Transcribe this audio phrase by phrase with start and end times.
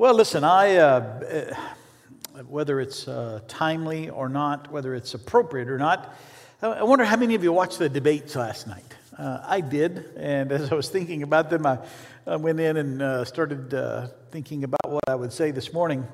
[0.00, 1.56] Well, listen, I, uh,
[2.46, 6.14] whether it's uh, timely or not, whether it's appropriate or not,
[6.62, 8.94] I wonder how many of you watched the debates last night.
[9.18, 11.80] Uh, I did, and as I was thinking about them, I,
[12.28, 16.06] I went in and uh, started uh, thinking about what I would say this morning.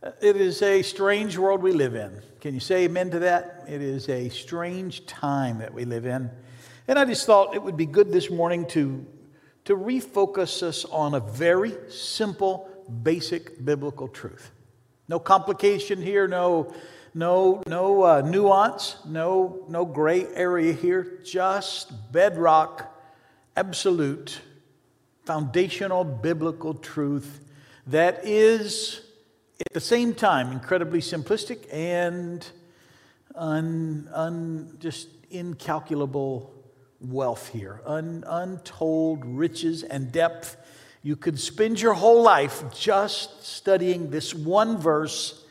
[0.00, 2.22] Uh, it is a strange world we live in.
[2.40, 3.64] Can you say amen to that?
[3.66, 6.30] It is a strange time that we live in.
[6.86, 9.04] And I just thought it would be good this morning to,
[9.64, 14.50] to refocus us on a very simple, basic biblical truth.
[15.08, 16.72] No complication here, no,
[17.14, 22.94] no, no uh, nuance, no, no gray area here, just bedrock,
[23.56, 24.40] absolute,
[25.24, 27.40] foundational biblical truth
[27.86, 29.02] that is
[29.60, 32.46] at the same time incredibly simplistic and
[33.34, 36.54] un, un, just incalculable
[37.00, 40.56] wealth here, un, untold riches and depth.
[41.02, 45.44] You could spend your whole life just studying this one verse,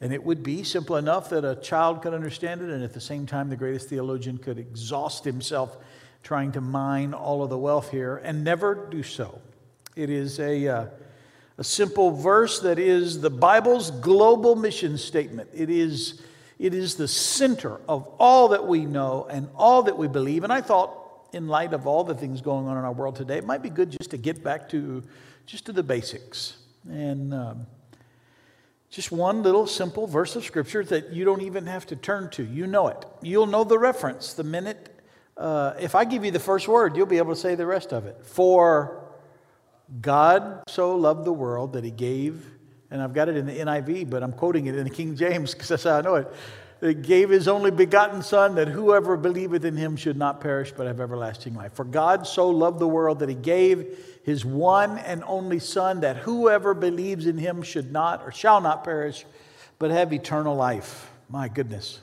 [0.00, 3.00] and it would be simple enough that a child could understand it, and at the
[3.00, 5.76] same time, the greatest theologian could exhaust himself
[6.22, 9.40] trying to mine all of the wealth here and never do so.
[9.96, 10.68] It is a.
[10.68, 10.86] Uh,
[11.58, 15.50] a simple verse that is the Bible's global mission statement.
[15.52, 16.20] It is,
[16.58, 20.44] it is the center of all that we know and all that we believe.
[20.44, 21.01] And I thought,
[21.32, 23.70] in light of all the things going on in our world today, it might be
[23.70, 25.02] good just to get back to
[25.46, 26.56] just to the basics.
[26.88, 27.66] And um,
[28.90, 32.44] just one little simple verse of scripture that you don't even have to turn to.
[32.44, 33.04] You know it.
[33.22, 35.00] You'll know the reference the minute.
[35.36, 37.92] Uh, if I give you the first word, you'll be able to say the rest
[37.92, 38.18] of it.
[38.22, 39.02] For
[40.00, 42.44] God so loved the world that he gave,
[42.90, 45.52] and I've got it in the NIV, but I'm quoting it in the King James
[45.54, 46.32] because that's how I know it.
[46.82, 50.88] That gave his only begotten Son, that whoever believeth in him should not perish but
[50.88, 51.74] have everlasting life.
[51.74, 56.16] For God so loved the world that he gave his one and only Son, that
[56.16, 59.24] whoever believes in him should not or shall not perish
[59.78, 61.08] but have eternal life.
[61.28, 62.00] My goodness.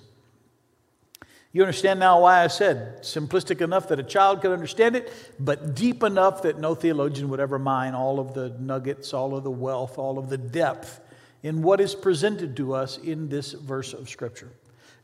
[1.51, 5.75] You understand now why I said simplistic enough that a child could understand it, but
[5.75, 9.51] deep enough that no theologian would ever mine all of the nuggets, all of the
[9.51, 11.01] wealth, all of the depth
[11.43, 14.51] in what is presented to us in this verse of Scripture.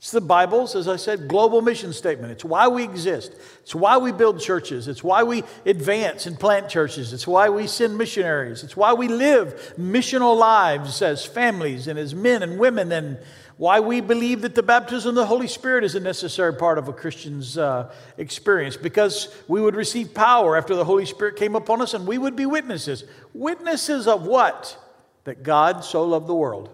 [0.06, 2.32] It's the Bible's, as I said, global mission statement.
[2.32, 3.34] It's why we exist.
[3.64, 4.88] It's why we build churches.
[4.88, 7.12] It's why we advance and plant churches.
[7.12, 8.64] It's why we send missionaries.
[8.64, 13.18] It's why we live missional lives as families and as men and women and
[13.58, 16.88] why we believe that the baptism of the Holy Spirit is a necessary part of
[16.88, 21.82] a Christian's uh, experience, because we would receive power after the Holy Spirit came upon
[21.82, 23.06] us and we would be witnesses.
[23.34, 24.80] Witnesses of what?
[25.24, 26.70] That God so loved the world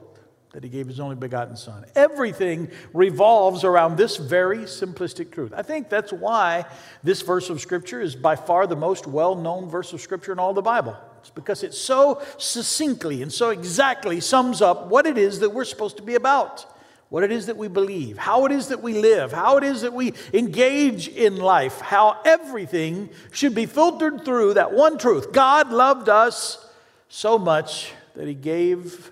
[0.54, 1.86] that he gave his only begotten Son.
[1.96, 5.54] Everything revolves around this very simplistic truth.
[5.56, 6.66] I think that's why
[7.04, 10.40] this verse of Scripture is by far the most well known verse of Scripture in
[10.40, 10.98] all the Bible.
[11.22, 15.66] It's because it so succinctly and so exactly sums up what it is that we're
[15.66, 16.66] supposed to be about
[17.12, 19.82] what it is that we believe, how it is that we live, how it is
[19.82, 25.34] that we engage in life, how everything should be filtered through that one truth.
[25.34, 26.66] God loved us
[27.10, 29.12] so much that He gave,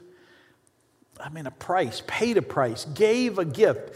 [1.20, 3.96] I mean, a price, paid a price, gave a gift,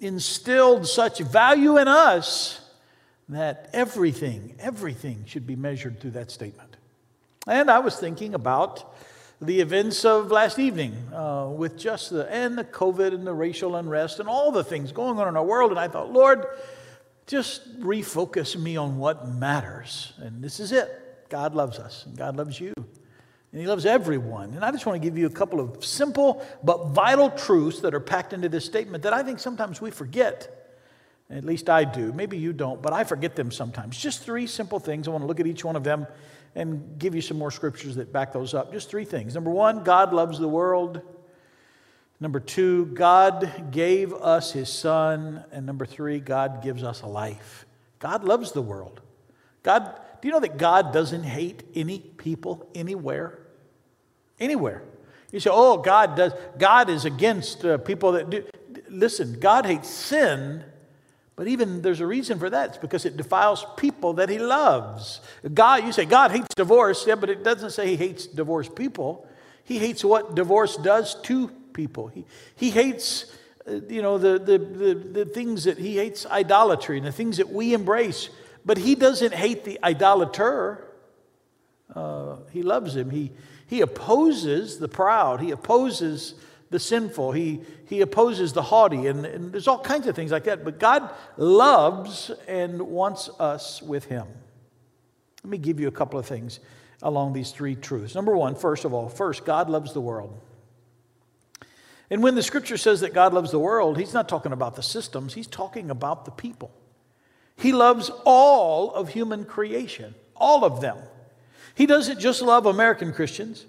[0.00, 2.60] instilled such value in us
[3.28, 6.76] that everything, everything should be measured through that statement.
[7.46, 8.94] And I was thinking about
[9.40, 13.74] the events of last evening uh, with just the, and the COVID and the racial
[13.74, 15.72] unrest and all the things going on in our world.
[15.72, 16.46] And I thought, Lord,
[17.26, 20.12] just refocus me on what matters.
[20.18, 21.28] And this is it.
[21.28, 22.74] God loves us, and God loves you,
[23.52, 24.54] and He loves everyone.
[24.54, 27.94] And I just want to give you a couple of simple but vital truths that
[27.94, 30.58] are packed into this statement that I think sometimes we forget.
[31.30, 32.12] At least I do.
[32.12, 33.96] Maybe you don't, but I forget them sometimes.
[33.96, 35.08] Just three simple things.
[35.08, 36.06] I want to look at each one of them
[36.54, 38.72] and give you some more scriptures that back those up.
[38.72, 39.34] Just three things.
[39.34, 41.00] Number one, God loves the world.
[42.20, 45.44] Number two, God gave us his son.
[45.50, 47.64] And number three, God gives us a life.
[47.98, 49.00] God loves the world.
[49.62, 53.38] God, do you know that God doesn't hate any people anywhere?
[54.42, 54.82] Anywhere.
[55.30, 56.32] You say, oh, God does.
[56.58, 58.44] God is against uh, people that do.
[58.88, 60.64] Listen, God hates sin,
[61.36, 62.70] but even there's a reason for that.
[62.70, 65.20] It's because it defiles people that he loves.
[65.54, 69.26] God, you say God hates divorce, yeah, but it doesn't say he hates divorced people.
[69.64, 72.08] He hates what divorce does to people.
[72.08, 72.24] He,
[72.56, 73.32] he hates,
[73.66, 77.36] uh, you know, the, the, the, the things that he hates idolatry and the things
[77.36, 78.28] that we embrace.
[78.64, 80.84] But he doesn't hate the idolater.
[81.94, 83.10] Uh, he loves him.
[83.10, 83.32] He,
[83.66, 85.40] he opposes the proud.
[85.40, 86.34] He opposes
[86.70, 87.32] the sinful.
[87.32, 90.64] He, he opposes the haughty, and, and there's all kinds of things like that.
[90.64, 94.26] But God loves and wants us with Him.
[95.44, 96.60] Let me give you a couple of things.
[97.02, 98.14] along these three truths.
[98.14, 100.38] Number one, first of all, first, God loves the world.
[102.10, 104.82] And when the scripture says that God loves the world, he's not talking about the
[104.82, 106.70] systems, he's talking about the people.
[107.56, 110.98] He loves all of human creation, all of them.
[111.74, 113.66] He doesn't just love American Christians,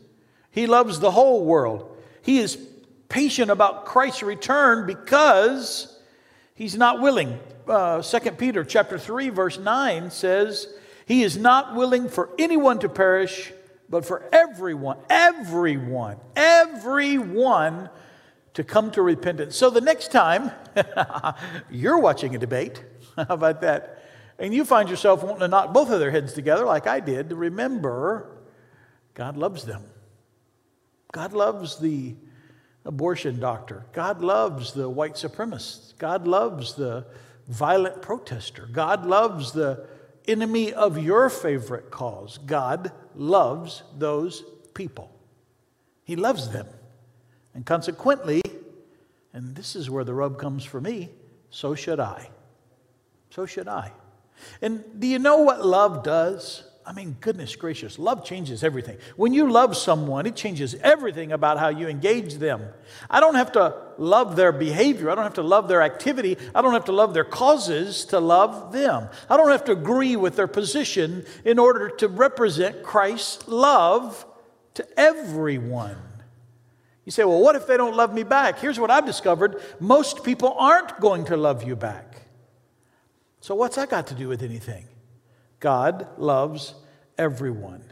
[0.52, 1.90] he loves the whole world.
[2.22, 2.58] He is
[3.10, 6.00] patient about Christ's return because
[6.56, 7.40] he's not willing.
[7.68, 10.68] Uh, 2 Peter chapter 3 verse 9 says,
[11.06, 13.54] "He is not willing for anyone to perish,
[13.90, 17.90] but for everyone, everyone, everyone
[18.54, 20.52] to come to repentance." So the next time
[21.70, 22.84] you're watching a debate,
[23.16, 24.03] how about that?
[24.44, 27.30] And you find yourself wanting to knock both of their heads together like I did,
[27.30, 28.30] to remember
[29.14, 29.86] God loves them.
[31.14, 32.16] God loves the
[32.84, 33.86] abortion doctor.
[33.94, 35.98] God loves the white supremacist.
[35.98, 37.06] God loves the
[37.48, 38.68] violent protester.
[38.70, 39.88] God loves the
[40.28, 42.38] enemy of your favorite cause.
[42.40, 44.44] God loves those
[44.74, 45.10] people.
[46.04, 46.68] He loves them.
[47.54, 48.42] And consequently,
[49.32, 51.12] and this is where the rub comes for me,
[51.50, 52.30] so should I.
[53.30, 53.94] So should I.
[54.62, 56.64] And do you know what love does?
[56.86, 58.98] I mean, goodness gracious, love changes everything.
[59.16, 62.62] When you love someone, it changes everything about how you engage them.
[63.10, 65.10] I don't have to love their behavior.
[65.10, 66.38] I don't have to love their activity.
[66.54, 69.08] I don't have to love their causes to love them.
[69.30, 74.26] I don't have to agree with their position in order to represent Christ's love
[74.74, 75.98] to everyone.
[77.06, 78.60] You say, well, what if they don't love me back?
[78.60, 82.23] Here's what I've discovered most people aren't going to love you back.
[83.44, 84.86] So, what's that got to do with anything?
[85.60, 86.76] God loves
[87.18, 87.84] everyone.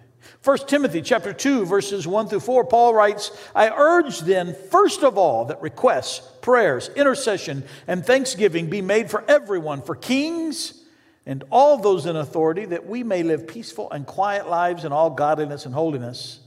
[0.45, 5.18] 1 Timothy chapter 2 verses 1 through 4 Paul writes, "I urge then first of
[5.18, 10.86] all that requests, prayers, intercession and thanksgiving be made for everyone, for kings
[11.25, 15.09] and all those in authority that we may live peaceful and quiet lives in all
[15.09, 16.39] godliness and holiness."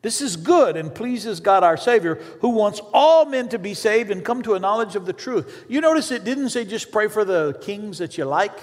[0.00, 4.10] This is good and pleases God our Savior, who wants all men to be saved
[4.10, 5.64] and come to a knowledge of the truth.
[5.68, 8.56] You notice it didn't say just pray for the kings that you like,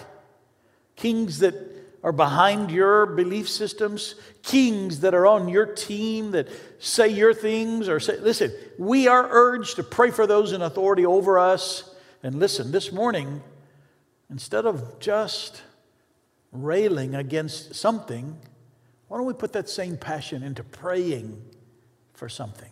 [0.96, 1.54] kings that
[2.04, 6.48] are behind your belief systems, kings that are on your team that
[6.78, 11.06] say your things or say, listen, we are urged to pray for those in authority
[11.06, 11.96] over us.
[12.22, 13.42] And listen, this morning,
[14.30, 15.64] instead of just
[16.52, 18.38] railing against something,
[19.08, 21.42] why don't we put that same passion into praying
[22.14, 22.70] for something?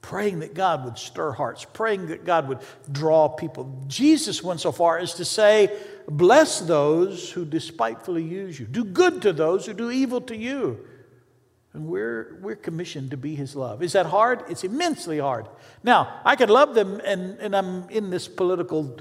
[0.00, 2.58] Praying that God would stir hearts, praying that God would
[2.90, 3.84] draw people.
[3.86, 5.74] Jesus went so far as to say,
[6.06, 10.84] Bless those who despitefully use you, do good to those who do evil to you.
[11.72, 13.82] And we're, we're commissioned to be his love.
[13.82, 14.44] Is that hard?
[14.48, 15.48] It's immensely hard.
[15.82, 18.96] Now, I could love them, and, and I'm in this political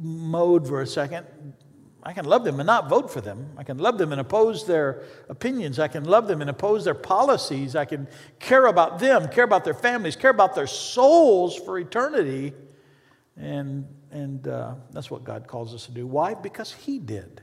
[0.00, 1.26] mode for a second.
[2.04, 3.50] I can love them and not vote for them.
[3.56, 5.78] I can love them and oppose their opinions.
[5.78, 7.76] I can love them and oppose their policies.
[7.76, 8.08] I can
[8.40, 12.54] care about them, care about their families, care about their souls for eternity.
[13.36, 16.04] And, and uh, that's what God calls us to do.
[16.06, 16.34] Why?
[16.34, 17.40] Because He did.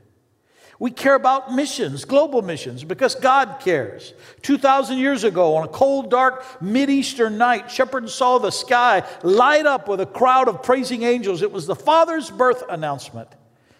[0.77, 4.13] We care about missions, global missions, because God cares.
[4.43, 9.87] 2,000 years ago, on a cold, dark, Mideastern night, shepherds saw the sky light up
[9.87, 11.41] with a crowd of praising angels.
[11.41, 13.29] It was the Father's birth announcement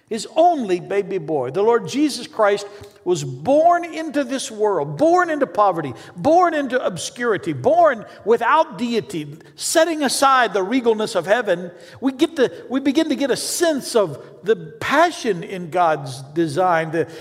[0.10, 1.52] his only baby boy.
[1.52, 2.68] The Lord Jesus Christ
[3.06, 10.04] was born into this world, born into poverty, born into obscurity, born without deity, setting
[10.04, 11.72] aside the regalness of heaven.
[12.02, 16.92] We, get to, we begin to get a sense of the passion in God's design,
[16.92, 17.12] the,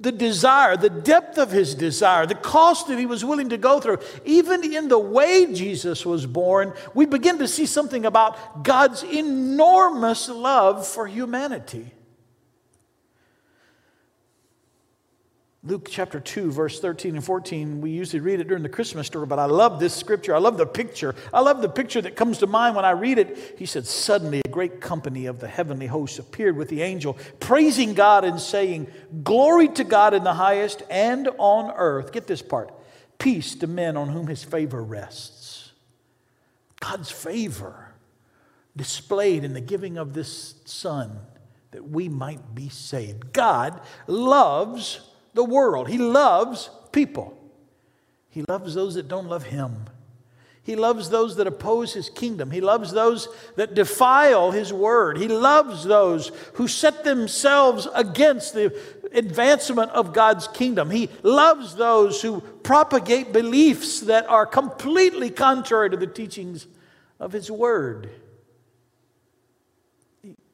[0.00, 3.80] the desire, the depth of his desire, the cost that he was willing to go
[3.80, 3.98] through.
[4.24, 10.30] Even in the way Jesus was born, we begin to see something about God's enormous
[10.30, 11.92] love for humanity.
[15.62, 19.26] Luke chapter 2, verse 13 and 14, we usually read it during the Christmas story,
[19.26, 20.34] but I love this scripture.
[20.34, 21.14] I love the picture.
[21.34, 23.56] I love the picture that comes to mind when I read it.
[23.58, 27.92] He said, Suddenly a great company of the heavenly hosts appeared with the angel, praising
[27.92, 28.86] God and saying,
[29.22, 32.10] Glory to God in the highest and on earth.
[32.10, 32.72] Get this part
[33.18, 35.72] peace to men on whom his favor rests.
[36.80, 37.92] God's favor
[38.74, 41.18] displayed in the giving of this Son
[41.72, 43.34] that we might be saved.
[43.34, 45.00] God loves
[45.34, 45.88] the world.
[45.88, 47.36] He loves people.
[48.28, 49.86] He loves those that don't love Him.
[50.62, 52.50] He loves those that oppose His kingdom.
[52.50, 55.18] He loves those that defile His word.
[55.18, 58.78] He loves those who set themselves against the
[59.12, 60.90] advancement of God's kingdom.
[60.90, 66.66] He loves those who propagate beliefs that are completely contrary to the teachings
[67.18, 68.10] of His word.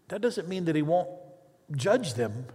[0.09, 1.09] That doesn't mean that He won't
[1.73, 2.47] judge them.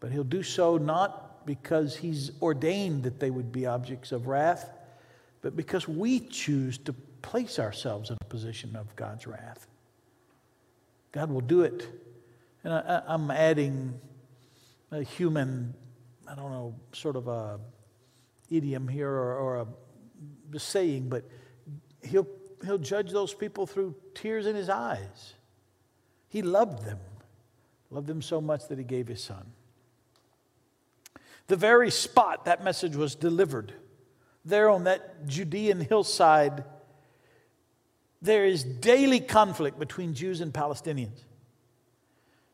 [0.00, 4.70] But he'll do so not because He's ordained that they would be objects of wrath,
[5.40, 9.66] but because we choose to place ourselves in a position of God's wrath.
[11.12, 11.88] God will do it.
[12.62, 13.98] And I, am adding
[14.90, 15.72] a human,
[16.28, 17.58] I don't know, sort of a
[18.50, 19.66] idiom here or, or
[20.54, 21.24] a saying, but
[22.02, 22.26] he'll,
[22.64, 25.34] he'll judge those people through tears in his eyes.
[26.28, 26.98] He loved them,
[27.90, 29.46] loved them so much that he gave his son.
[31.48, 33.72] The very spot that message was delivered,
[34.44, 36.64] there on that Judean hillside,
[38.20, 41.24] there is daily conflict between Jews and Palestinians.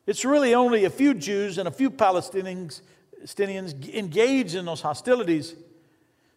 [0.05, 2.81] It's really only a few Jews and a few Palestinians,
[3.21, 5.55] Palestinians engaged in those hostilities.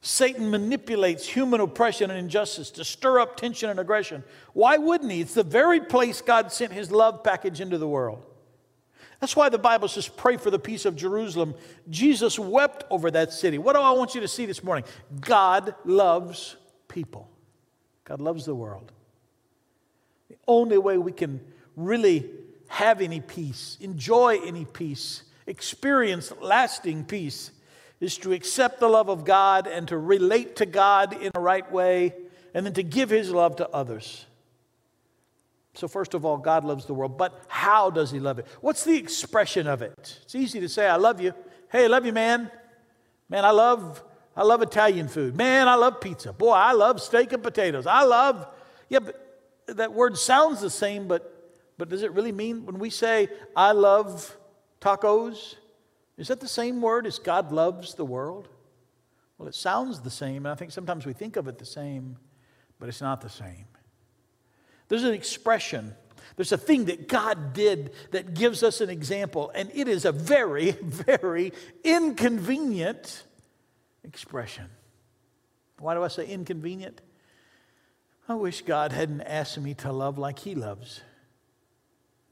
[0.00, 4.22] Satan manipulates human oppression and injustice to stir up tension and aggression.
[4.52, 5.20] Why wouldn't he?
[5.20, 8.24] It's the very place God sent his love package into the world.
[9.20, 11.54] That's why the Bible says, pray for the peace of Jerusalem.
[11.88, 13.58] Jesus wept over that city.
[13.58, 14.84] What do I want you to see this morning?
[15.20, 16.56] God loves
[16.88, 17.30] people,
[18.04, 18.92] God loves the world.
[20.28, 21.40] The only way we can
[21.76, 22.30] really
[22.68, 27.52] have any peace, enjoy any peace, experience lasting peace
[28.00, 31.70] is to accept the love of God and to relate to God in the right
[31.70, 32.14] way
[32.52, 34.26] and then to give his love to others.
[35.76, 38.46] So, first of all, God loves the world, but how does he love it?
[38.60, 40.18] What's the expression of it?
[40.22, 41.34] It's easy to say, I love you.
[41.70, 42.50] Hey, I love you, man.
[43.28, 44.02] Man, I love,
[44.36, 45.36] I love Italian food.
[45.36, 46.32] Man, I love pizza.
[46.32, 47.86] Boy, I love steak and potatoes.
[47.86, 48.46] I love,
[48.88, 49.00] yeah,
[49.66, 51.36] that word sounds the same, but
[51.78, 54.36] but does it really mean when we say, I love
[54.80, 55.56] tacos?
[56.16, 58.48] Is that the same word as God loves the world?
[59.36, 62.16] Well, it sounds the same, and I think sometimes we think of it the same,
[62.78, 63.66] but it's not the same.
[64.88, 65.94] There's an expression,
[66.36, 70.12] there's a thing that God did that gives us an example, and it is a
[70.12, 71.52] very, very
[71.82, 73.24] inconvenient
[74.04, 74.66] expression.
[75.78, 77.00] Why do I say inconvenient?
[78.28, 81.00] I wish God hadn't asked me to love like He loves.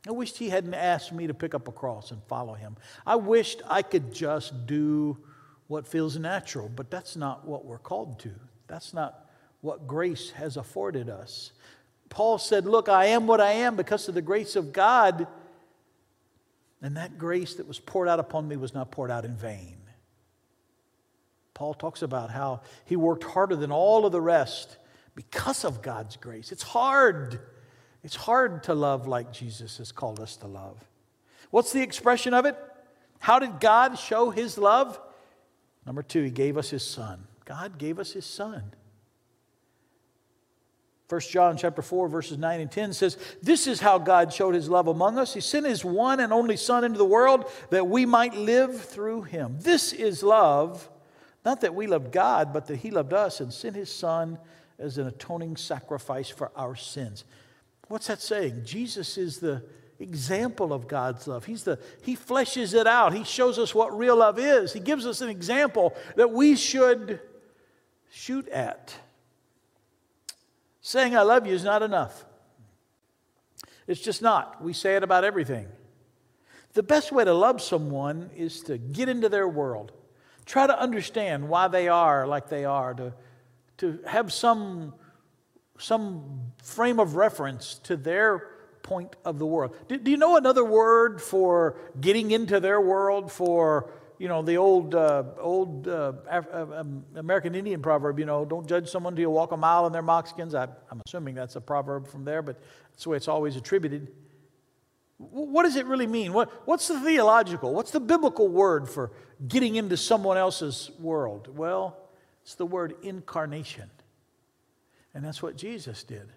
[0.06, 2.76] I wished he hadn't asked me to pick up a cross and follow him.
[3.06, 5.16] I wished I could just do
[5.66, 8.30] what feels natural, but that's not what we're called to.
[8.66, 9.30] That's not
[9.62, 11.52] what grace has afforded us.
[12.08, 15.26] Paul said, Look, I am what I am because of the grace of God.
[16.80, 19.78] And that grace that was poured out upon me was not poured out in vain.
[21.54, 24.76] Paul talks about how he worked harder than all of the rest
[25.14, 26.52] because of God's grace.
[26.52, 27.40] It's hard.
[28.02, 30.76] It's hard to love like Jesus has called us to love.
[31.50, 32.56] What's the expression of it?
[33.20, 35.00] How did God show his love?
[35.87, 37.26] Number two, he gave us his son.
[37.44, 38.73] God gave us his son.
[41.08, 44.70] 1 John chapter 4 verses 9 and 10 says, "This is how God showed his
[44.70, 45.34] love among us.
[45.34, 49.23] He sent his one and only son into the world that we might live through
[49.23, 49.58] him.
[49.61, 50.88] This is love,
[51.44, 54.38] not that we loved God, but that he loved us and sent his son
[54.78, 57.25] as an atoning sacrifice for our sins."
[57.88, 58.62] What's that saying?
[58.64, 59.62] Jesus is the
[59.99, 61.44] example of God's love.
[61.44, 63.12] He's the, he fleshes it out.
[63.12, 64.73] He shows us what real love is.
[64.73, 67.20] He gives us an example that we should
[68.11, 68.94] shoot at.
[70.87, 72.26] Saying I love you is not enough.
[73.87, 74.62] It's just not.
[74.62, 75.67] We say it about everything.
[76.75, 79.93] The best way to love someone is to get into their world.
[80.45, 83.14] Try to understand why they are like they are, to,
[83.79, 84.93] to have some
[85.79, 88.47] some frame of reference to their
[88.83, 89.75] point of the world.
[89.88, 93.91] Do, do you know another word for getting into their world for
[94.25, 98.19] you know the old uh, old uh, Af- uh, um, American Indian proverb?
[98.19, 100.54] You know, don't judge someone till you walk a mile in their moccasins.
[100.54, 102.59] I, I'm assuming that's a proverb from there, but
[102.90, 104.11] that's the way it's always attributed.
[105.19, 106.33] What does it really mean?
[106.33, 109.12] What, what's the theological, what's the biblical word for
[109.47, 111.54] getting into someone else's world?
[111.54, 111.95] Well,
[112.45, 113.90] it's the word incarnation.
[115.12, 116.33] And that's what Jesus did.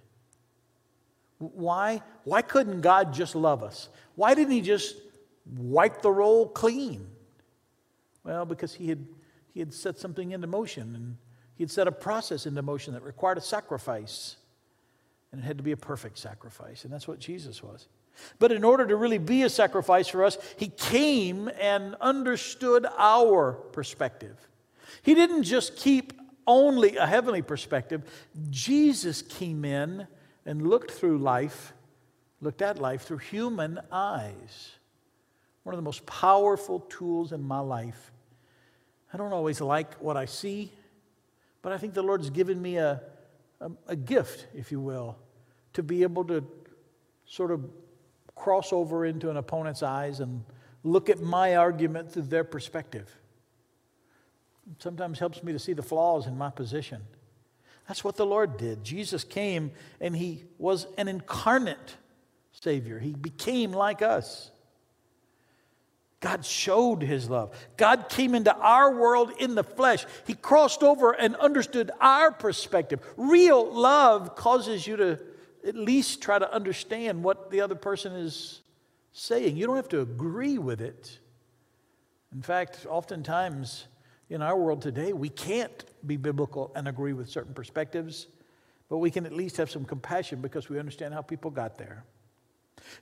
[1.37, 2.01] Why?
[2.25, 3.87] Why couldn't God just love us?
[4.15, 4.97] Why didn't He just
[5.55, 7.11] wipe the roll clean?
[8.27, 9.07] Well, because He had,
[9.53, 11.17] he had set something into motion and
[11.55, 14.35] He had set a process into motion that required a sacrifice.
[15.31, 16.83] And it had to be a perfect sacrifice.
[16.83, 17.87] And that's what Jesus was.
[18.39, 23.53] But in order to really be a sacrifice for us, He came and understood our
[23.53, 24.37] perspective.
[25.01, 26.13] He didn't just keep
[26.45, 28.03] only a heavenly perspective.
[28.49, 30.07] Jesus came in
[30.45, 31.73] and looked through life,
[32.41, 34.71] looked at life through human eyes.
[35.63, 38.13] One of the most powerful tools in my life.
[39.13, 40.71] I don't always like what I see,
[41.61, 43.01] but I think the Lord's given me a,
[43.59, 45.17] a, a gift, if you will,
[45.73, 46.45] to be able to
[47.25, 47.69] sort of
[48.35, 50.43] cross over into an opponent's eyes and
[50.83, 53.13] look at my argument through their perspective.
[54.79, 57.01] sometimes helps me to see the flaws in my position.
[57.87, 58.83] That's what the Lord did.
[58.83, 59.71] Jesus came
[60.01, 61.95] and he was an incarnate
[62.61, 64.51] Savior, he became like us.
[66.19, 67.51] God showed his love.
[67.77, 70.05] God came into our world in the flesh.
[70.25, 73.01] He crossed over and understood our perspective.
[73.17, 75.19] Real love causes you to
[75.67, 78.61] at least try to understand what the other person is
[79.11, 79.57] saying.
[79.57, 81.19] You don't have to agree with it.
[82.33, 83.87] In fact, oftentimes
[84.29, 88.27] in our world today, we can't be biblical and agree with certain perspectives,
[88.89, 92.05] but we can at least have some compassion because we understand how people got there.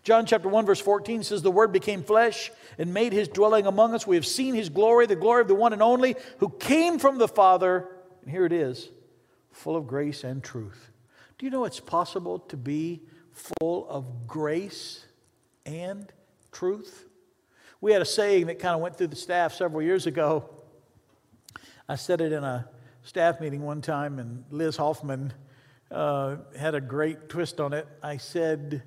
[0.03, 3.93] John chapter 1 verse 14 says the word became flesh and made his dwelling among
[3.93, 4.05] us.
[4.05, 7.17] We have seen his glory, the glory of the one and only who came from
[7.17, 7.87] the Father,
[8.21, 8.89] and here it is,
[9.51, 10.91] full of grace and truth.
[11.37, 13.01] Do you know it's possible to be
[13.31, 15.05] full of grace
[15.65, 16.11] and
[16.51, 17.05] truth?
[17.81, 20.49] We had a saying that kind of went through the staff several years ago.
[21.87, 22.67] I said it in a
[23.03, 25.33] staff meeting one time, and Liz Hoffman
[25.91, 27.87] uh, had a great twist on it.
[28.01, 28.81] I said,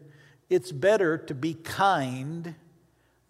[0.48, 2.54] It's better to be kind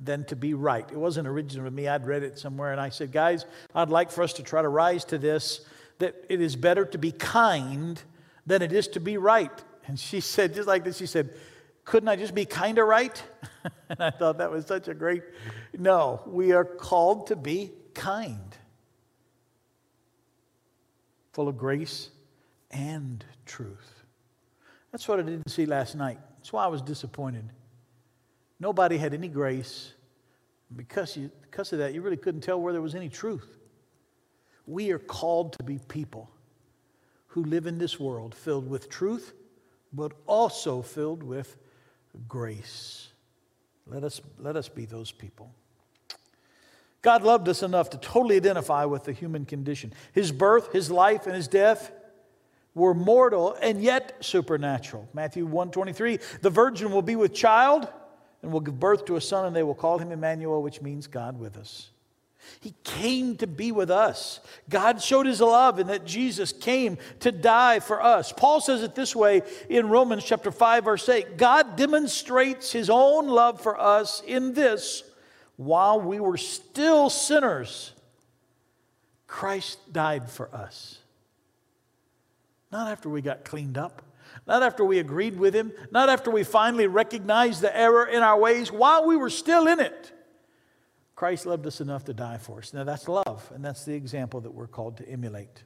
[0.01, 0.89] than to be right.
[0.91, 1.89] It wasn't original to me.
[1.89, 3.45] I'd read it somewhere, and I said, Guys,
[3.75, 5.61] I'd like for us to try to rise to this
[5.99, 8.01] that it is better to be kind
[8.47, 9.51] than it is to be right.
[9.87, 11.31] And she said, just like this, she said,
[11.85, 13.21] Couldn't I just be kind of right?
[13.89, 15.23] and I thought that was such a great.
[15.77, 18.57] No, we are called to be kind
[21.33, 22.11] full of grace
[22.71, 24.03] and truth.
[24.91, 26.19] That's what I didn't see last night.
[26.39, 27.45] That's why I was disappointed.
[28.61, 29.93] Nobody had any grace.
[30.75, 33.59] Because, you, because of that, you really couldn't tell where there was any truth.
[34.67, 36.31] We are called to be people
[37.29, 39.33] who live in this world filled with truth,
[39.93, 41.57] but also filled with
[42.29, 43.09] grace.
[43.87, 45.51] Let us, let us be those people.
[47.01, 49.95] God loved us enough to totally identify with the human condition.
[50.13, 51.93] His birth, his life, and his death
[52.75, 55.09] were mortal and yet supernatural.
[55.13, 57.89] Matthew 123, the virgin will be with child
[58.43, 61.07] and will give birth to a son, and they will call him Emmanuel, which means
[61.07, 61.91] God with us.
[62.61, 64.41] He came to be with us.
[64.71, 68.33] God showed his love in that Jesus came to die for us.
[68.33, 71.37] Paul says it this way in Romans chapter 5 verse 8.
[71.37, 75.03] God demonstrates his own love for us in this
[75.59, 77.93] while we were still sinners,
[79.27, 80.99] Christ died for us.
[82.71, 84.03] Not after we got cleaned up,
[84.47, 88.39] not after we agreed with Him, not after we finally recognized the error in our
[88.39, 90.13] ways, while we were still in it.
[91.17, 92.73] Christ loved us enough to die for us.
[92.73, 95.65] Now that's love, and that's the example that we're called to emulate.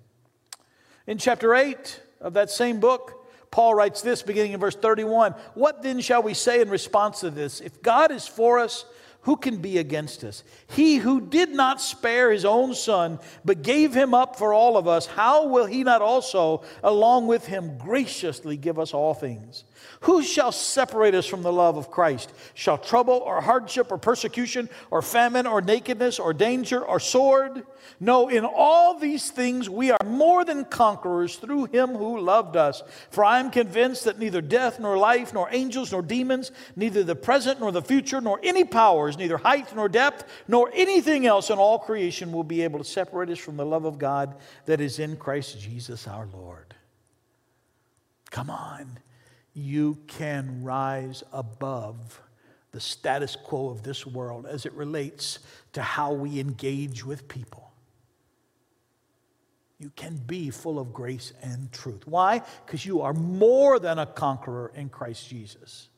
[1.07, 5.83] In chapter 8 of that same book, Paul writes this beginning in verse 31 What
[5.83, 7.61] then shall we say in response to this?
[7.61, 8.87] If God is for us,
[9.23, 10.43] who can be against us?
[10.69, 14.89] He who did not spare his own son, but gave him up for all of
[14.89, 19.65] us, how will he not also, along with him, graciously give us all things?
[20.03, 22.33] Who shall separate us from the love of Christ?
[22.55, 27.65] Shall trouble or hardship or persecution or famine or nakedness or danger or sword?
[28.01, 32.83] No, in all these things we are more than conquerors through him who loved us.
[33.11, 37.15] For I am convinced that neither death nor life, nor angels nor demons, neither the
[37.15, 41.59] present nor the future, nor any powers, neither height nor depth, nor anything else in
[41.59, 44.35] all creation will be able to separate us from the love of God
[44.67, 46.75] that is in Christ Jesus our Lord.
[48.33, 48.99] Come on
[49.55, 52.21] you can rise above
[52.73, 55.39] the status quo of this world as it relates
[55.75, 57.71] to how we engage with people.
[59.79, 62.07] You can be full of grace and truth.
[62.07, 62.43] Why?
[62.65, 65.89] Because you are more than a conqueror in Christ Jesus.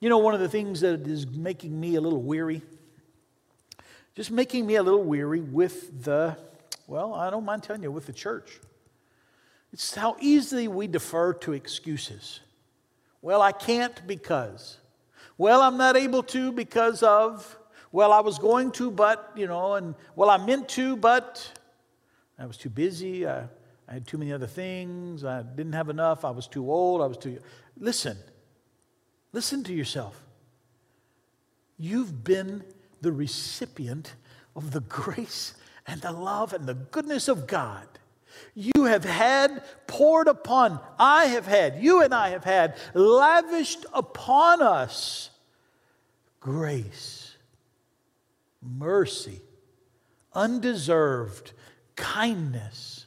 [0.00, 2.62] You know, one of the things that is making me a little weary,
[4.16, 6.36] just making me a little weary with the,
[6.86, 8.58] well, I don't mind telling you, with the church.
[9.72, 12.40] It's how easily we defer to excuses.
[13.22, 14.78] Well, I can't because.
[15.38, 17.58] Well, I'm not able to because of.
[17.92, 21.50] Well, I was going to, but, you know, and well, I meant to, but
[22.38, 23.26] I was too busy.
[23.26, 23.44] I,
[23.88, 25.24] I had too many other things.
[25.24, 26.24] I didn't have enough.
[26.24, 27.02] I was too old.
[27.02, 27.38] I was too.
[27.76, 28.16] Listen,
[29.32, 30.24] listen to yourself.
[31.78, 32.62] You've been
[33.00, 34.14] the recipient
[34.54, 35.54] of the grace
[35.86, 37.86] and the love and the goodness of God
[38.54, 44.62] you have had poured upon, I have had, you and I have had, lavished upon
[44.62, 45.30] us
[46.40, 47.36] grace,
[48.62, 49.40] mercy,
[50.32, 51.52] undeserved
[51.96, 53.06] kindness.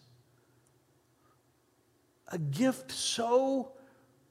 [2.29, 3.71] A gift so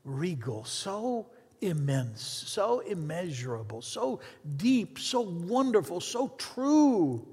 [0.04, 1.26] regal, so
[1.60, 4.20] immense, so immeasurable, so
[4.56, 7.26] deep, so wonderful, so true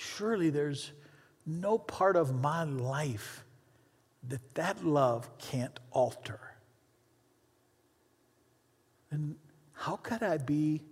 [0.00, 0.92] surely there's
[1.50, 3.44] no part of my life
[4.28, 6.40] that that love can't alter.
[9.10, 9.36] And
[9.72, 10.82] how could I be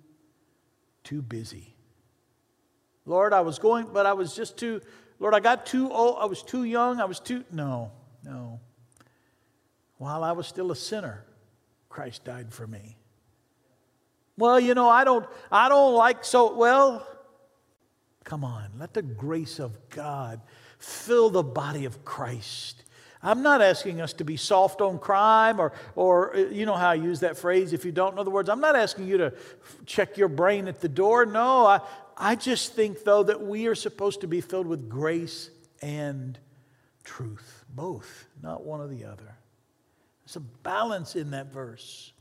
[1.05, 1.75] too busy?
[3.07, 4.81] Lord, I was going, but I was just too,
[5.18, 7.92] Lord, I got too old, I was too young, I was too, no,
[8.25, 8.61] no.
[9.97, 11.25] While I was still a sinner,
[11.88, 12.97] Christ died for me.
[14.37, 17.07] Well, you know, I don't, I don't like so, well,
[18.29, 20.43] come on, let the grace of God
[20.79, 22.85] fill the body of Christ.
[23.23, 26.95] I'm not asking us to be soft on crime or, or you know how I
[26.95, 28.51] use that phrase if you don't know the words.
[28.51, 29.33] I'm not asking you to
[29.87, 31.25] check your brain at the door.
[31.25, 31.81] No, I,
[32.19, 36.38] I just think, though, that we are supposed to be filled with grace and
[37.05, 39.37] truth, both, not one or the other.
[40.27, 42.12] There's a balance in that verse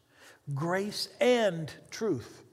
[0.55, 2.43] grace and truth.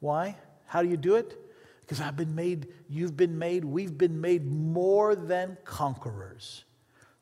[0.00, 0.36] Why?
[0.66, 1.47] How do you do it?
[1.88, 6.64] Because I've been made, you've been made, we've been made more than conquerors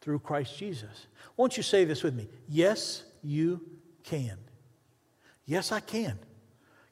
[0.00, 1.06] through Christ Jesus.
[1.36, 2.26] Won't you say this with me?
[2.48, 3.60] Yes, you
[4.02, 4.36] can.
[5.44, 6.18] Yes, I can.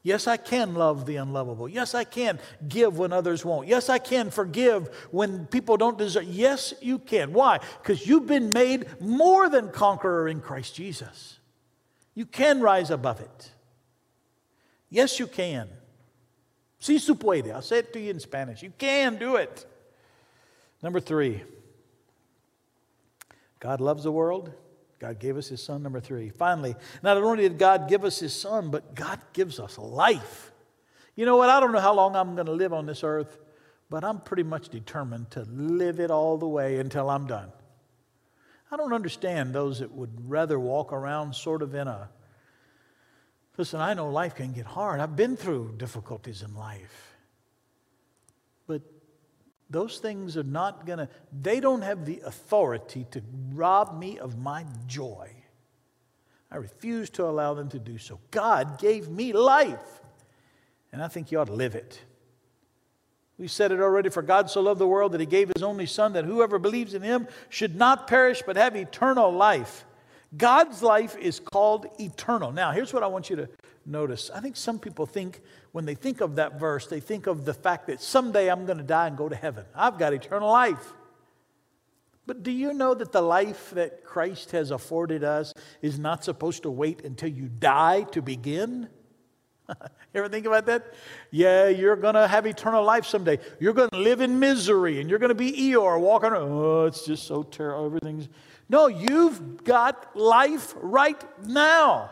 [0.05, 1.69] Yes, I can love the unlovable.
[1.69, 3.67] Yes, I can give when others won't.
[3.67, 6.25] Yes, I can forgive when people don't deserve.
[6.25, 7.33] Yes, you can.
[7.33, 7.59] Why?
[7.83, 11.41] Because you've been made more than conqueror in Christ Jesus.
[12.15, 13.51] You can rise above it.
[14.91, 15.69] Yes, you can.
[16.85, 17.51] Si su puede.
[17.51, 18.63] I'll say it to you in Spanish.
[18.63, 19.65] You can do it.
[20.83, 21.43] Number three,
[23.59, 24.53] God loves the world.
[24.99, 26.29] God gave us his son, number three.
[26.29, 30.53] Finally, not only did God give us his son, but God gives us life.
[31.17, 31.49] You know what?
[31.49, 33.39] I don't know how long I'm going to live on this earth,
[33.89, 37.51] but I'm pretty much determined to live it all the way until I'm done.
[38.71, 42.11] I don't understand those that would rather walk around sort of in a.
[43.57, 45.01] Listen, I know life can get hard.
[45.01, 47.17] I've been through difficulties in life.
[48.67, 48.83] But
[49.71, 54.39] those things are not going to, they don't have the authority to rob me of
[54.39, 55.31] my joy.
[56.51, 58.21] I refuse to allow them to do so.
[58.31, 60.01] God gave me life,
[60.93, 62.01] and I think you ought to live it.
[63.39, 65.87] We said it already for God so loved the world that he gave his only
[65.87, 69.85] Son, that whoever believes in him should not perish but have eternal life.
[70.37, 72.53] God's life is called eternal.
[72.53, 73.49] Now, here's what I want you to
[73.87, 74.31] notice.
[74.35, 75.41] I think some people think,
[75.73, 78.79] when they think of that verse, they think of the fact that someday I'm going
[78.79, 79.65] to die and go to heaven.
[79.75, 80.95] I've got eternal life.
[82.27, 86.63] But do you know that the life that Christ has afforded us is not supposed
[86.63, 88.89] to wait until you die to begin?
[89.69, 89.75] you
[90.15, 90.95] ever think about that?
[91.31, 93.39] Yeah, you're going to have eternal life someday.
[93.61, 96.51] You're going to live in misery and you're going to be Eeyore walking around.
[96.51, 97.87] Oh, it's just so terrible.
[97.87, 98.29] Everything's.
[98.69, 102.11] No, you've got life right now.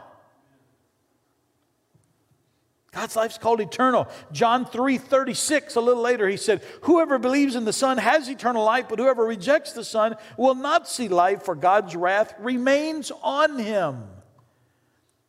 [2.92, 4.06] God's life's called eternal.
[4.32, 8.64] John 3 36, a little later, he said, Whoever believes in the Son has eternal
[8.64, 13.58] life, but whoever rejects the Son will not see life, for God's wrath remains on
[13.58, 14.02] him.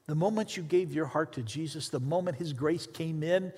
[0.07, 3.53] The moment you gave your heart to Jesus, the moment His grace came in,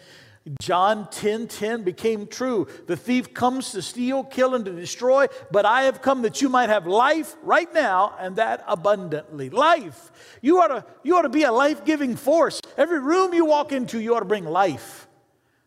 [0.62, 2.68] John 10 10 became true.
[2.86, 6.50] The thief comes to steal, kill, and to destroy, but I have come that you
[6.50, 9.50] might have life right now and that abundantly.
[9.50, 10.12] Life.
[10.42, 12.62] You ought to, you ought to be a life giving force.
[12.78, 15.08] Every room you walk into, you ought to bring life.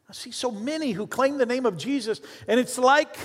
[0.09, 3.17] I see so many who claim the name of Jesus, and it's like,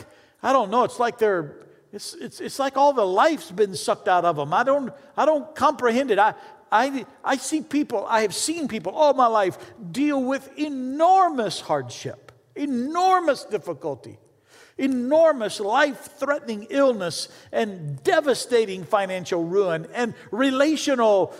[0.41, 1.63] I don't know, it's like they're
[1.93, 4.51] it's, it's, it's like all the life's been sucked out of them.
[4.51, 6.17] I don't, I don't comprehend it.
[6.17, 6.33] I,
[6.73, 9.59] I, I see people, I have seen people all my life
[9.91, 14.17] deal with enormous hardship, enormous difficulty,
[14.79, 21.35] enormous life threatening illness, and devastating financial ruin, and relational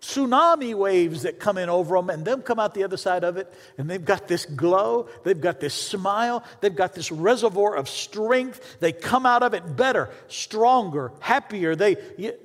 [0.00, 3.36] tsunami waves that come in over them and them come out the other side of
[3.36, 7.88] it and they've got this glow they've got this smile they've got this reservoir of
[7.88, 8.78] strength.
[8.80, 11.74] They come out of it better stronger happier.
[11.76, 11.96] They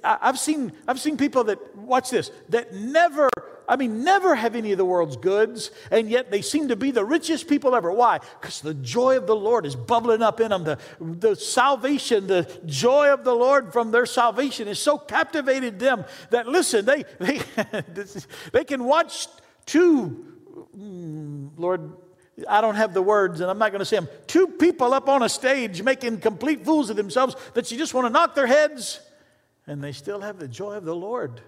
[0.03, 3.29] i've seen i've seen people that watch this that never
[3.67, 6.91] I mean, never have any of the world's goods, and yet they seem to be
[6.91, 7.91] the richest people ever.
[7.91, 8.19] Why?
[8.39, 10.63] Because the joy of the Lord is bubbling up in them.
[10.63, 16.05] The, the salvation, the joy of the Lord from their salvation is so captivated them
[16.31, 17.39] that, listen, they, they,
[18.51, 19.27] they can watch
[19.65, 20.35] two,
[20.77, 21.91] mm, Lord,
[22.49, 24.09] I don't have the words, and I'm not going to say them.
[24.27, 28.07] Two people up on a stage making complete fools of themselves that you just want
[28.07, 28.99] to knock their heads,
[29.67, 31.41] and they still have the joy of the Lord.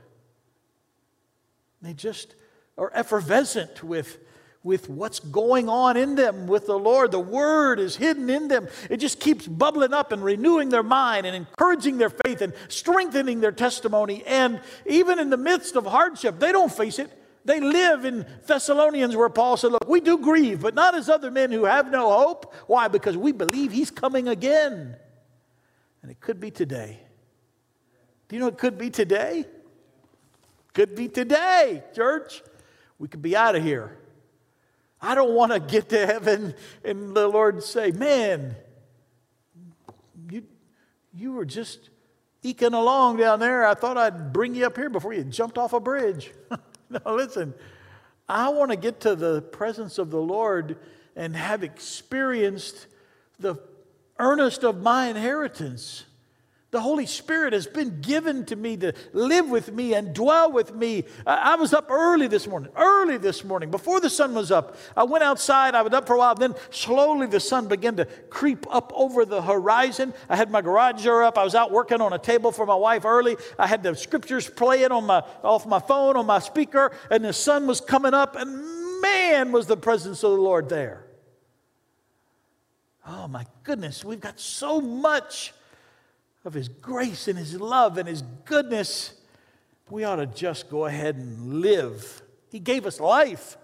[1.84, 2.34] They just
[2.78, 4.18] are effervescent with,
[4.64, 7.12] with what's going on in them with the Lord.
[7.12, 8.70] The Word is hidden in them.
[8.90, 13.42] It just keeps bubbling up and renewing their mind and encouraging their faith and strengthening
[13.42, 14.24] their testimony.
[14.26, 17.12] And even in the midst of hardship, they don't face it.
[17.46, 21.30] They live in Thessalonians where Paul said, Look, we do grieve, but not as other
[21.30, 22.56] men who have no hope.
[22.68, 22.88] Why?
[22.88, 24.96] Because we believe he's coming again.
[26.02, 27.02] And it could be today.
[28.30, 29.46] Do you know it could be today?
[30.74, 32.42] Could be today, church.
[32.98, 33.98] We could be out of here.
[35.02, 38.56] I don't want to get to heaven and the Lord say, Man,
[40.30, 40.44] you,
[41.14, 41.90] you were just
[42.42, 43.66] eking along down there.
[43.66, 46.32] I thought I'd bring you up here before you jumped off a bridge.
[46.90, 47.54] no, listen,
[48.28, 50.78] I want to get to the presence of the Lord
[51.16, 52.88] and have experienced
[53.40, 53.56] the
[54.20, 56.06] earnest of my inheritance.
[56.74, 60.74] The Holy Spirit has been given to me to live with me and dwell with
[60.74, 61.04] me.
[61.24, 64.76] I was up early this morning, early this morning, before the sun was up.
[64.98, 68.06] I went outside, I was up for a while, then slowly the sun began to
[68.32, 70.16] creep up over the horizon.
[70.28, 71.38] I had my garage door up.
[71.38, 73.38] I was out working on a table for my wife early.
[73.60, 77.34] I had the scriptures playing on my, off my phone, on my speaker, and the
[77.34, 81.06] sun was coming up, and man, was the presence of the Lord there.
[83.08, 85.54] Oh my goodness, we've got so much
[86.46, 89.14] of His grace and His love and His goodness,
[89.90, 92.22] we ought to just go ahead and live.
[92.50, 93.58] He gave us life.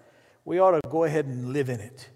[0.45, 2.09] We ought to go ahead and live in it.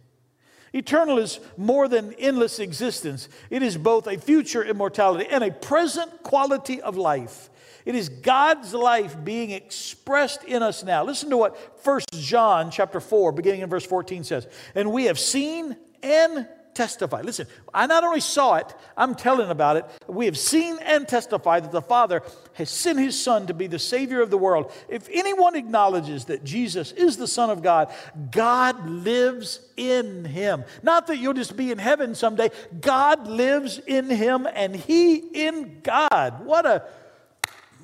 [0.74, 3.30] Eternal is more than endless existence.
[3.52, 7.52] It is both a future immortality and a present quality of life.
[7.86, 11.04] It is God's life being expressed in us now.
[11.04, 14.48] Listen to what 1 John chapter 4 beginning in verse 14 says.
[14.74, 17.22] And we have seen and testify.
[17.22, 19.86] Listen, I not only saw it, I'm telling about it.
[20.08, 22.22] We have seen and testified that the Father
[22.54, 24.72] has sent his Son to be the Savior of the world.
[24.90, 27.94] If anyone acknowledges that Jesus is the Son of God,
[28.32, 30.64] God lives in him.
[30.82, 35.82] Not that you'll just be in heaven someday, God lives in him and he in
[35.82, 36.46] God.
[36.46, 36.84] What a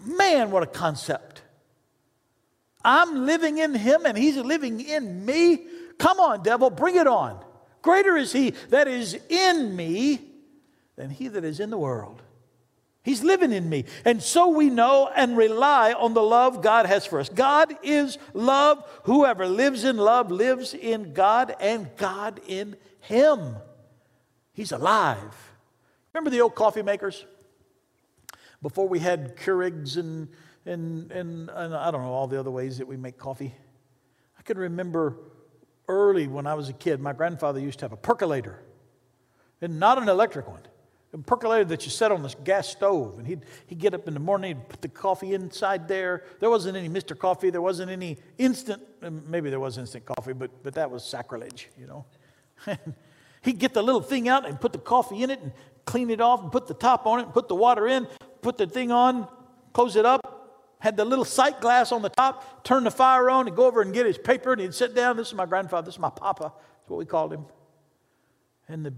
[0.05, 1.41] man, what a concept.
[2.83, 5.65] I'm living in him and he's living in me.
[5.97, 7.43] Come on, devil, bring it on.
[7.81, 10.19] Greater is he that is in me
[10.95, 12.21] than he that is in the world.
[13.03, 13.85] He's living in me.
[14.03, 17.29] And so we know and rely on the love God has for us.
[17.29, 18.83] God is love.
[19.03, 23.55] Whoever lives in love lives in God and God in him.
[24.51, 25.33] He's alive.
[26.13, 27.25] Remember the old coffee makers?
[28.61, 30.27] Before we had Keurigs and,
[30.65, 33.55] and, and, and I don't know, all the other ways that we make coffee.
[34.37, 35.15] I can remember
[35.89, 38.63] early when I was a kid, my grandfather used to have a percolator,
[39.59, 40.61] and not an electric one.
[41.11, 44.13] A percolator that you set on this gas stove, and he'd, he'd get up in
[44.13, 46.23] the morning, he'd put the coffee inside there.
[46.39, 47.17] There wasn't any Mr.
[47.17, 51.03] Coffee, there wasn't any instant, um, maybe there was instant coffee, but, but that was
[51.03, 52.05] sacrilege, you know.
[53.41, 55.51] he'd get the little thing out and put the coffee in it and
[55.85, 58.07] clean it off and put the top on it and put the water in,
[58.43, 59.27] put the thing on,
[59.73, 60.28] close it up,
[60.79, 63.81] had the little sight glass on the top, turn the fire on, and go over
[63.81, 65.17] and get his paper, and he'd sit down.
[65.17, 67.45] This is my grandfather, this is my papa, that's what we called him.
[68.67, 68.93] And the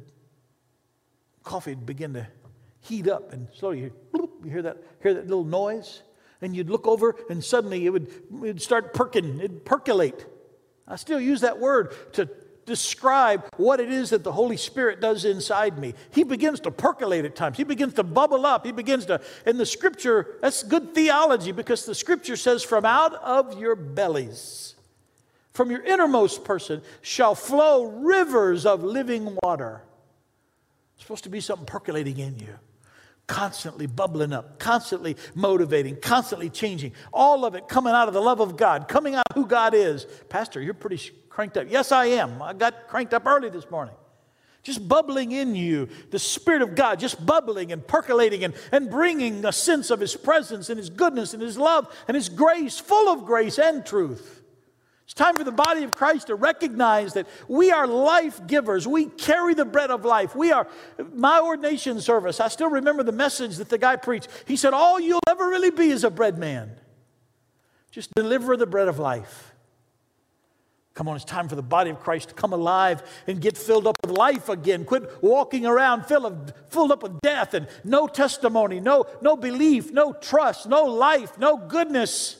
[1.44, 2.28] coffee would begin to
[2.82, 3.94] heat up, and slowly you,
[4.44, 6.04] you hear, that, hear that little noise,
[6.42, 10.26] and you'd look over, and suddenly it would, it would start perking, it'd percolate.
[10.88, 12.30] I still use that word to
[12.66, 15.94] describe what it is that the Holy Spirit does inside me.
[16.12, 17.58] He begins to percolate at times.
[17.58, 18.66] He begins to bubble up.
[18.66, 23.14] He begins to, in the scripture, that's good theology because the scripture says, from out
[23.16, 24.76] of your bellies,
[25.54, 29.82] from your innermost person, shall flow rivers of living water.
[30.96, 32.60] It's supposed to be something percolating in you
[33.28, 36.92] constantly bubbling up, constantly motivating, constantly changing.
[37.14, 40.06] All of it coming out of the love of God, coming out who God is.
[40.28, 41.68] Pastor, you're pretty cranked up.
[41.70, 42.42] Yes, I am.
[42.42, 43.96] I got cranked up early this morning.
[44.64, 49.44] Just bubbling in you, the Spirit of God, just bubbling and percolating and, and bringing
[49.44, 53.12] a sense of His presence and His goodness and His love and His grace, full
[53.12, 54.44] of grace and truth.
[55.06, 58.88] It's time for the body of Christ to recognize that we are life givers.
[58.88, 60.36] We carry the bread of life.
[60.36, 60.68] We are,
[61.12, 64.30] my ordination service, I still remember the message that the guy preached.
[64.46, 66.72] He said, All you'll ever really be is a bread man.
[67.90, 69.51] Just deliver the bread of life.
[70.94, 73.88] Come on, it's time for the body of Christ to come alive and get filled
[73.88, 74.84] up with life again.
[74.84, 80.12] Quit walking around filled, filled up with death and no testimony, no, no belief, no
[80.12, 82.38] trust, no life, no goodness.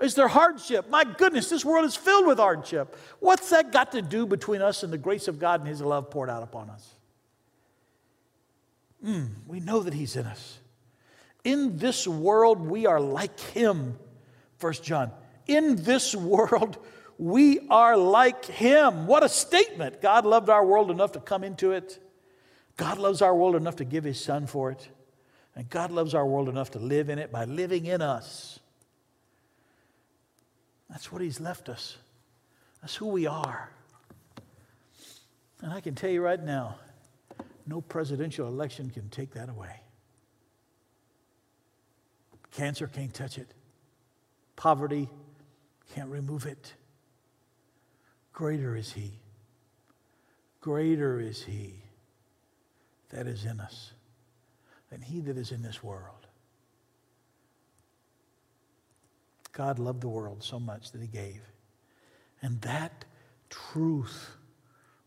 [0.00, 0.88] Is there hardship?
[0.88, 2.96] My goodness, this world is filled with hardship.
[3.20, 6.10] What's that got to do between us and the grace of God and His love
[6.10, 6.88] poured out upon us?
[9.04, 10.58] Mm, we know that He's in us.
[11.44, 13.98] In this world, we are like Him.
[14.56, 15.12] First John.
[15.46, 16.78] In this world,
[17.18, 19.06] we are like him.
[19.06, 20.00] What a statement.
[20.00, 21.98] God loved our world enough to come into it.
[22.76, 24.88] God loves our world enough to give his son for it.
[25.56, 28.58] And God loves our world enough to live in it by living in us.
[30.90, 31.96] That's what He's left us.
[32.80, 33.70] That's who we are.
[35.60, 36.76] And I can tell you right now,
[37.66, 39.80] no presidential election can take that away.
[42.52, 43.48] Cancer can't touch it.
[44.56, 45.08] Poverty
[45.94, 46.74] can't remove it.
[48.34, 49.12] Greater is He.
[50.60, 51.76] Greater is He
[53.10, 53.92] that is in us
[54.90, 56.26] than He that is in this world.
[59.52, 61.40] God loved the world so much that He gave.
[62.42, 63.04] And that
[63.48, 64.30] truth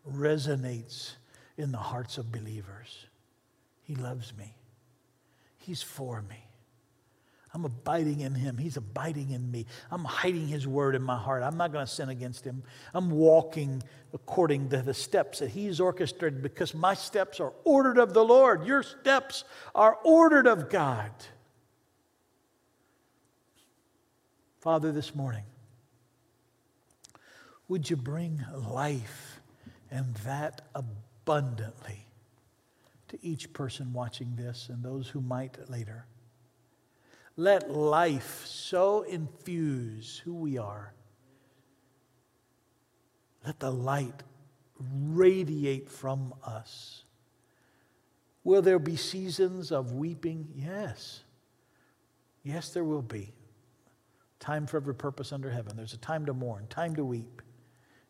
[0.10, 1.16] resonates
[1.58, 3.08] in the hearts of believers.
[3.84, 4.56] He loves me,
[5.58, 6.47] He's for me.
[7.58, 8.60] I'm abiding in him.
[8.60, 9.66] He's abiding in me.
[9.90, 11.42] I'm hiding his word in my heart.
[11.42, 12.62] I'm not going to sin against him.
[12.94, 13.82] I'm walking
[14.14, 18.68] according to the steps that he's orchestrated because my steps are ordered of the Lord.
[18.68, 19.44] Your steps
[19.74, 21.10] are ordered of God.
[24.60, 25.46] Father, this morning,
[27.68, 29.42] would you bring life
[29.90, 32.06] and that abundantly
[33.08, 36.06] to each person watching this and those who might later?
[37.38, 40.94] Let life so infuse who we are.
[43.46, 44.24] Let the light
[44.80, 47.04] radiate from us.
[48.44, 50.48] Will there be seasons of weeping?
[50.56, 51.22] Yes.
[52.44, 53.34] Yes, there will be.
[54.40, 55.78] Time for every purpose under heaven.
[55.78, 57.42] There's a time to mourn, time to weep.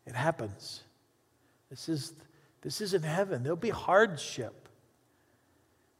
[0.06, 0.84] It happens.
[1.70, 2.14] This is
[2.62, 3.42] this isn't heaven.
[3.42, 4.68] There'll be hardship.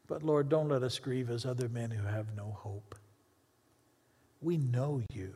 [0.07, 2.95] But Lord, don't let us grieve as other men who have no hope.
[4.41, 5.35] We know you.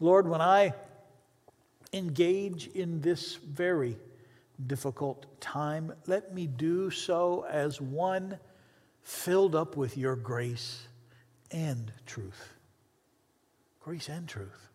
[0.00, 0.74] Lord, when I
[1.92, 3.96] engage in this very
[4.66, 8.38] difficult time, let me do so as one
[9.02, 10.86] filled up with your grace
[11.50, 12.54] and truth.
[13.80, 14.68] Grace and truth.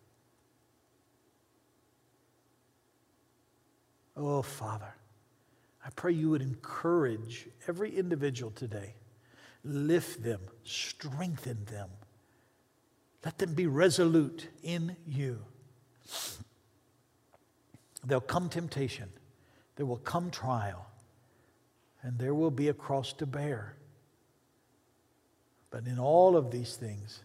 [4.16, 4.94] Oh, Father,
[5.84, 8.94] I pray you would encourage every individual today
[9.68, 11.90] lift them, strengthen them.
[13.24, 15.44] Let them be resolute in you.
[18.04, 19.10] There'll come temptation,
[19.76, 20.86] there will come trial,
[22.02, 23.74] and there will be a cross to bear.
[25.70, 27.22] But in all of these things,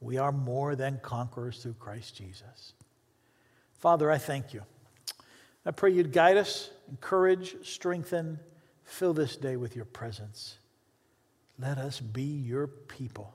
[0.00, 2.74] we are more than conquerors through Christ Jesus.
[3.74, 4.62] Father, I thank you.
[5.66, 8.38] I pray you'd guide us, encourage, strengthen,
[8.84, 10.58] fill this day with your presence.
[11.58, 13.34] Let us be your people.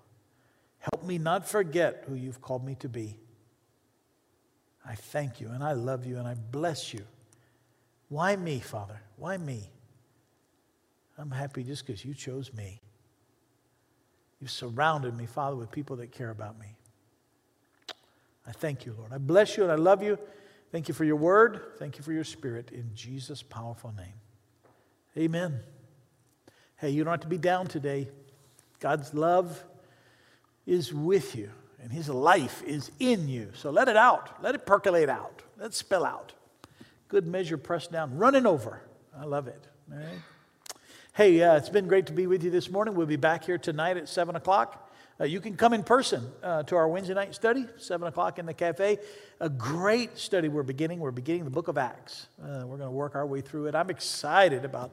[0.79, 3.17] Help me not forget who you've called me to be.
[4.86, 7.03] I thank you and I love you and I bless you.
[8.10, 8.99] Why me, Father?
[9.17, 9.69] Why me?
[11.17, 12.81] I'm happy just because you chose me.
[14.39, 16.75] You've surrounded me, Father, with people that care about me.
[18.47, 19.13] I thank you, Lord.
[19.13, 20.17] I bless you and I love you.
[20.71, 21.62] Thank you for your word.
[21.77, 24.13] Thank you for your spirit in Jesus' powerful name.
[25.15, 25.60] Amen.
[26.81, 28.07] Hey, you don't have to be down today.
[28.79, 29.63] God's love
[30.65, 33.51] is with you, and His life is in you.
[33.53, 34.41] So let it out.
[34.41, 35.43] Let it percolate out.
[35.59, 36.33] Let it spill out.
[37.07, 38.81] Good measure, pressed down, running over.
[39.15, 39.63] I love it.
[41.13, 42.95] Hey, uh, it's been great to be with you this morning.
[42.95, 44.91] We'll be back here tonight at 7 o'clock.
[45.19, 48.47] Uh, you can come in person uh, to our Wednesday night study, 7 o'clock in
[48.47, 48.97] the cafe.
[49.39, 50.99] A great study we're beginning.
[50.99, 52.25] We're beginning the book of Acts.
[52.41, 53.75] Uh, we're going to work our way through it.
[53.75, 54.89] I'm excited about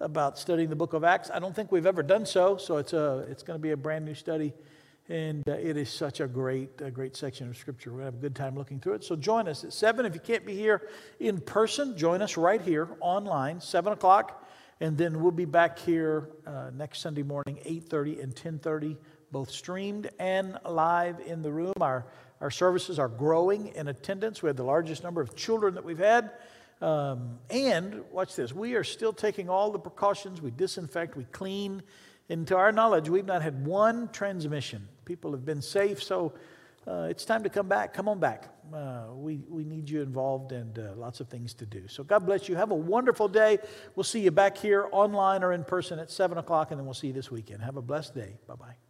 [0.00, 1.30] about studying the book of Acts.
[1.32, 3.76] I don't think we've ever done so, so it's, a, it's going to be a
[3.76, 4.52] brand new study.
[5.08, 7.90] And uh, it is such a great, a great section of Scripture.
[7.90, 9.04] We're going to have a good time looking through it.
[9.04, 10.04] So join us at 7.
[10.04, 14.46] If you can't be here in person, join us right here online, 7 o'clock.
[14.80, 18.96] And then we'll be back here uh, next Sunday morning, 8.30 and 10.30,
[19.32, 21.72] both streamed and live in the room.
[21.80, 22.06] Our,
[22.40, 24.42] our services are growing in attendance.
[24.42, 26.32] We have the largest number of children that we've had.
[26.80, 30.40] Um, and watch this, we are still taking all the precautions.
[30.40, 31.82] We disinfect, we clean.
[32.28, 34.86] And to our knowledge, we've not had one transmission.
[35.04, 36.34] People have been safe, so
[36.86, 37.94] uh, it's time to come back.
[37.94, 38.48] Come on back.
[38.72, 41.88] Uh, we, we need you involved and uh, lots of things to do.
[41.88, 42.56] So God bless you.
[42.56, 43.58] Have a wonderful day.
[43.96, 46.94] We'll see you back here online or in person at 7 o'clock, and then we'll
[46.94, 47.62] see you this weekend.
[47.62, 48.36] Have a blessed day.
[48.46, 48.87] Bye bye.